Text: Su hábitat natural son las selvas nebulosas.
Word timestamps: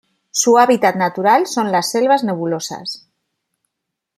Su 0.31 0.57
hábitat 0.57 0.95
natural 0.95 1.45
son 1.45 1.71
las 1.71 1.91
selvas 1.91 2.23
nebulosas. 2.23 3.07